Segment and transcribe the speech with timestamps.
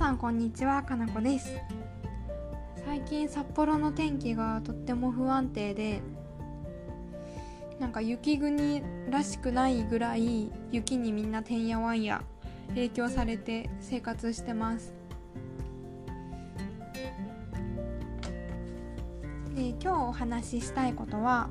[0.00, 1.54] さんこんにちはかなこです。
[2.86, 6.00] 最近札幌の天気がとっても不安定で
[7.78, 12.22] なんか雪国らしくないぐらい雪にみんなてんやわんや
[12.68, 14.94] 影響されて生活してます。
[19.54, 21.50] で今日お話ししたいことは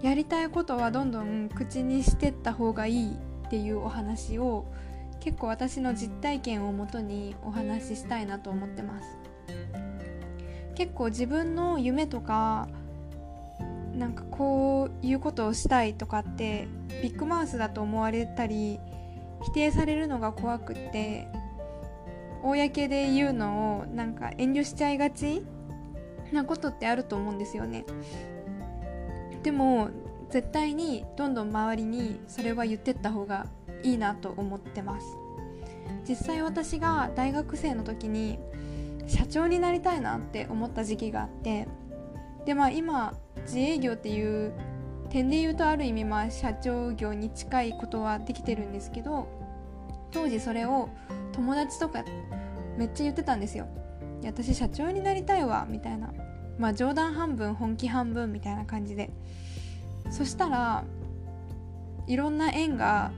[0.00, 4.64] やりたいことはどんどん口にしてった方がいいっていうお話を
[5.22, 9.18] 結構私の実体験をもとにお話ししたいなと思ってます。
[10.74, 12.68] 結構自分の夢とか
[13.94, 16.66] なんかこういうことをしたいとかって
[17.02, 18.80] ビッグマウスだと思われたり
[19.42, 21.28] 否定されるのが怖くって
[22.42, 25.42] 公で言うのをなんか遠慮しちゃいがち
[26.32, 27.84] なことってあると思うんですよね。
[29.44, 29.90] でも
[30.30, 33.46] 絶対にどんどん周りにそれは言ってった方が
[33.82, 35.06] いいなと思ってます。
[36.08, 38.38] 実際私が大学生の時に
[39.06, 41.68] 社長になりたいなって思った時期があって
[42.44, 44.52] でまあ今自営業っていう
[45.10, 49.28] 点で言うとある意味まあ社長業に近いことはできてるんですけど
[50.10, 50.88] 当時それを
[51.32, 52.04] 友達とか
[52.76, 53.66] めっちゃ言ってたんですよ。
[54.24, 56.12] 私社長になりたいわみたいな。
[56.58, 59.10] まあ冗談半分本気半分みたいな感じで。
[60.10, 60.84] そしたら
[62.06, 63.12] いろんな縁が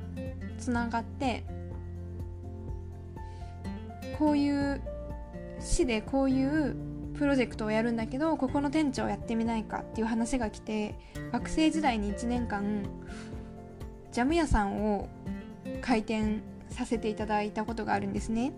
[0.58, 1.44] つながって
[4.18, 4.80] こういう
[5.60, 6.76] 市でこういう
[7.16, 10.94] プロジェクトをやるんだけどここの店長やってみないかっていう話が来て
[11.32, 12.84] 学生時代に1年間
[14.12, 15.08] ジャム屋さんを
[15.80, 18.52] 開店させていただいたことがあるんですね。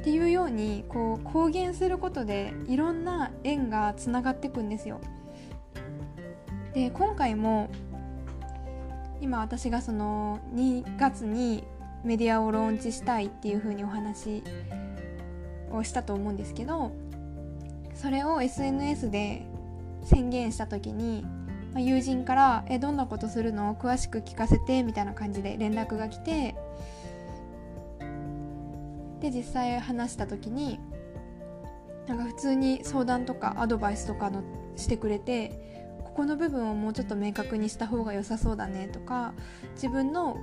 [0.00, 5.00] っていうようにこう公言することでいろんな縁がつながっていくんですよ。
[6.74, 7.70] で今回も
[9.20, 11.64] 今私がその2月に
[12.04, 14.42] メディアをローンチしたいっていう風にお話
[15.70, 16.92] をしたと思うんですけど
[17.94, 19.46] それを SNS で
[20.04, 21.22] 宣言した時に、
[21.72, 23.74] まあ、友人から「えどんなことするの？
[23.74, 26.54] 詳しく聞かせて」みたいな感じで連絡が来て
[29.20, 30.78] で実際話した時に
[32.06, 34.42] なんか普通に相談とかアドバイスとかの
[34.76, 35.85] してくれて
[36.16, 39.34] この部分をもうちょっと明確にした方が良さそうだねとか
[39.74, 40.38] 自分の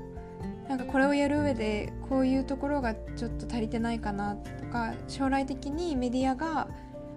[0.70, 6.68] なんかこれをやる上でこういうところがちょっと足りてないかなとか将来的にメディアが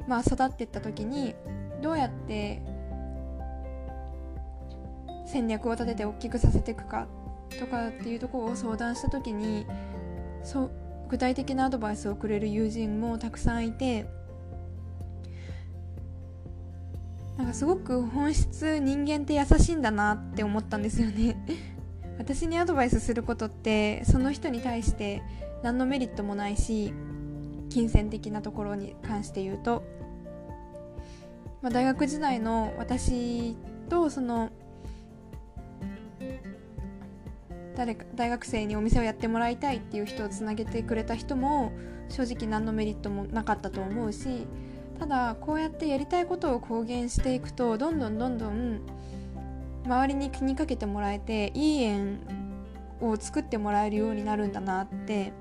[0.08, 1.34] まあ育っていった時に
[1.82, 2.62] どうやって
[5.26, 7.08] 戦略を立てて大きくさせていくか
[7.60, 9.66] とかっていうところを相談した時に
[10.42, 10.70] そう
[11.08, 14.06] 具体的なアドバイスをくれる友人もたくさんいて
[17.36, 21.36] なんかすごく本質人間って優しいんだなって思ったんですよね。
[22.19, 25.22] 私にアドバイスすることってその人に対して
[25.62, 26.94] 何のメリットもないし
[27.69, 29.82] 金銭的なところに関して言うと、
[31.60, 33.54] まあ、大学時代の私
[33.91, 34.50] とその
[37.76, 41.72] 誰か大学生にお店をやってもらいたいっていう人をつなげてくれた人も
[42.08, 44.47] 正直何のメリットもなかったと思うし
[44.98, 48.80] ただこうやってやりたいことを公言していくとどんどんどんどん
[49.84, 52.18] 周りに気にかけてもらえていい縁
[53.00, 55.32] を作ってもらえるようになるんだなって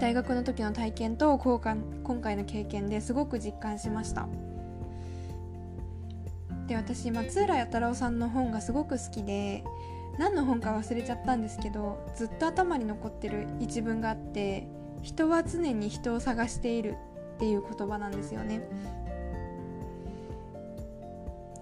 [0.00, 1.60] 大学の時の体験と今
[2.20, 4.26] 回の経験ですごく実感しました。
[6.66, 9.64] で私松浦弥太郎さんの本がすごく好きで
[10.18, 14.68] 何の本か忘れちゃったんですけどずっと頭に残ってる一文があって
[15.02, 16.96] 人は常に人を探している。
[17.40, 18.60] っていう言葉なんですよね。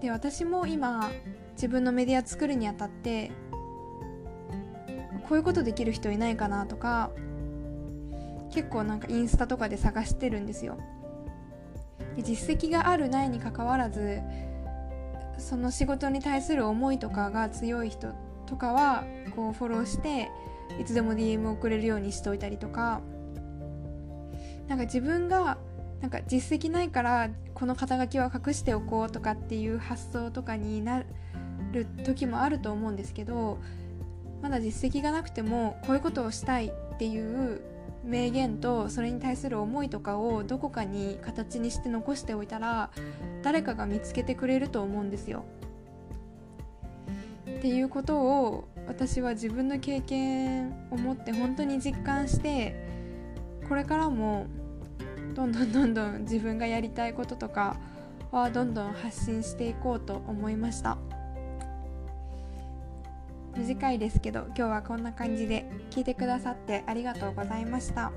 [0.01, 1.09] で私も今
[1.53, 3.31] 自分のメディア作るにあたって
[5.27, 7.11] こういうことできる人いないかなとか
[8.51, 10.77] 結構なんかインスタとかで探してるんですよ。
[12.17, 14.19] で実績があるないにかかわらず
[15.37, 18.13] その仕事に対する思いとかが強い人
[18.47, 20.29] とかはこうフォローして
[20.77, 22.99] いつでも DM を送れるようにしておいたりとか。
[24.69, 25.57] なんか自分が
[26.01, 31.03] なんか実績ないからこの肩書きは隠しておこうとかっていう発想とかにな
[31.71, 33.59] る時もあると思うんですけど
[34.41, 37.61] まだ実績がなくてもこういうことをしたいっていう
[38.05, 42.91] 名言とそれに対する思いとかをどこかに形にして残しておいたら
[43.43, 45.43] 誰かが見つけてくれると思うんですよ。
[47.57, 52.87] っていうことを私は自分の経験を持って本当に実感して
[53.67, 54.47] これからも
[55.39, 57.77] どんどんどんどん自分がやりたいこととか
[58.29, 60.97] はどんどん発信していこうと思いました
[63.55, 68.11] 短いですけど今日はこんな感じで聞いてくださってありがとうございました。